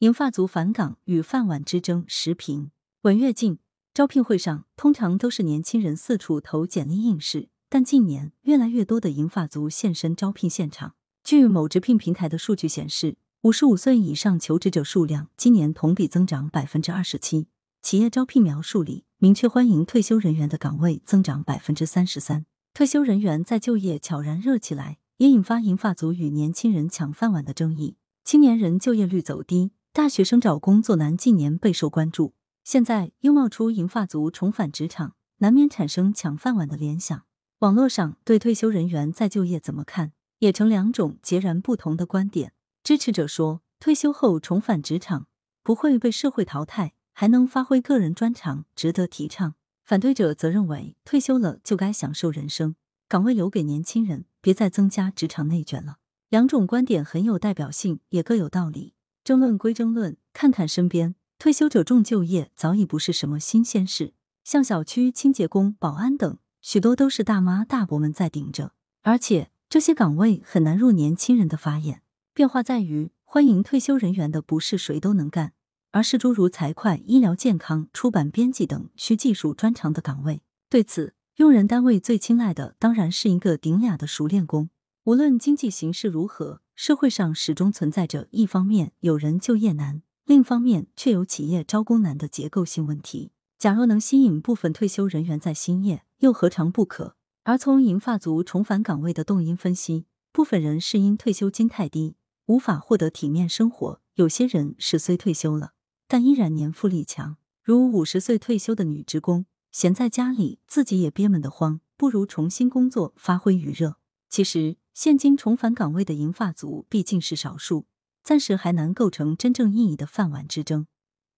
[0.00, 2.70] 银发族返岗与饭碗之争时评。
[3.04, 3.60] 文跃进，
[3.94, 10.96] 招聘会上通常都是年轻人四处投简历应试，但近年越来越多的银发族现身招聘现场。
[11.24, 17.48] 据某直聘平台的数据显示，五十五岁以上求职者数量今年同比增长百分之二十七。
[17.80, 22.44] 企业招聘描述里明确欢迎退休人员的岗位增长百分之三十三。
[22.74, 27.96] 退休人员再就业悄然热起来，也引发银发族与年轻人抢饭碗的争议。
[28.22, 29.70] 青年人就业率走低。
[29.96, 32.34] 大学生找工作难，近年备受关注。
[32.62, 37.24] 现在又冒出银发族重返职场，难免产生抢饭碗的联想。
[37.60, 42.52] 网络上对退休人员再就业怎么看，也成两种截然不同的观点。
[42.84, 45.28] 支持者说，退休后重返职场
[45.62, 49.54] 不会被社会淘汰，还能发挥个人专长，值得提倡。
[49.82, 52.76] 反对者则认为，退休了就该享受人生，
[53.08, 55.96] 岗位留给年轻人，别再增加职场内卷了。
[56.28, 58.92] 两种观点很有代表性，也各有道理。
[59.26, 64.14] 争论归争论，看看身边退休者重就业早已不是什么新鲜事。
[64.44, 68.70] 像小区清洁工、保安等，许多都是大妈大伯们在顶着，
[69.02, 72.02] 而且这些岗位很难入年轻人的法眼。
[72.32, 75.54] 变化在于，欢迎退休人员的不是谁都能干，
[75.90, 80.42] 而是诸如财会、医疗健康、出版编辑等需技术专长的岗位。
[80.70, 84.70] 对此，用人单位最青睐的当然是一个顶俩的熟练工。
[85.02, 86.60] 无论经济形势如何。
[86.76, 93.32] 社会上始终存在着一方面有人就业难，另一方面却有企业招工难的结构性问题。
[93.58, 97.16] 假若能吸引部分退休人员在兴业，又何尝不可？
[97.44, 105.72] 而从银发族重返岗位的动因分析，部分人是因退休金太低，无法获得体面生活；有些人是虽退休了，
[106.06, 113.96] 但依然年富力强，如五十岁退休的女职工，闲在家里自己也憋闷得慌，不如重新工作，发挥余热。
[114.28, 114.76] 其实。
[114.96, 117.84] 现今重返岗位的银发族毕竟是少数，
[118.22, 120.86] 暂时还难构成真正意义的饭碗之争。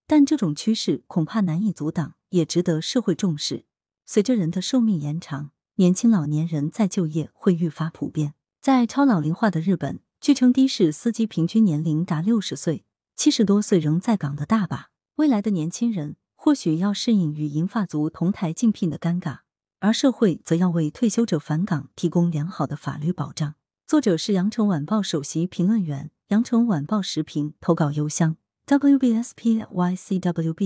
[0.07, 3.65] 但这种趋势恐怕难以阻挡，也值得社会重视。
[4.05, 8.33] 随着人的寿命延长，年轻老年人再就业会愈发普遍。
[8.61, 12.85] 在超老龄化的日本，据称的士司机平均年龄达六十岁，
[13.17, 14.91] 七十多岁仍在岗的大把。
[15.15, 19.39] 未来的年轻人或许要适应与银发族同台竞聘的尴尬。
[19.79, 23.55] 而社会则要为退休者返岗提供良好的法律保障。
[23.87, 28.35] 作者是羊城晚报首席评论员，羊城晚报时评投稿邮箱
[28.67, 29.57] wbspycwb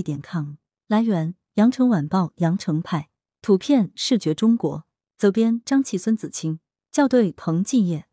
[0.02, 0.54] 点 com。
[0.88, 3.08] 来源：羊城晚报羊城派。
[3.40, 4.84] 图片：视觉中国。
[5.16, 6.58] 责编：张琪、孙子清。
[6.90, 8.06] 校对：彭继业。